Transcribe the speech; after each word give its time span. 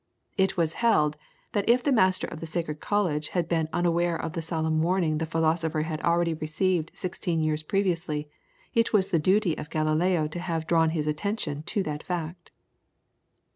It 0.35 0.57
was 0.57 0.73
held, 0.81 1.15
that 1.51 1.69
if 1.69 1.83
the 1.83 1.91
Master 1.91 2.25
of 2.25 2.39
the 2.39 2.47
Sacred 2.47 2.79
College 2.79 3.27
had 3.37 3.47
been 3.47 3.69
unaware 3.71 4.19
of 4.19 4.33
the 4.33 4.41
solemn 4.41 4.81
warning 4.81 5.19
the 5.19 5.27
philosopher 5.27 5.83
had 5.83 6.01
already 6.01 6.33
received 6.33 6.89
sixteen 6.95 7.39
years 7.39 7.61
previously, 7.61 8.27
it 8.73 8.93
was 8.93 9.11
the 9.11 9.19
duty 9.19 9.55
of 9.59 9.69
Galileo 9.69 10.27
to 10.29 10.39
have 10.39 10.65
drawn 10.65 10.89
his 10.89 11.05
attention 11.05 11.61
to 11.67 11.83
that 11.83 12.01
fact. 12.01 12.49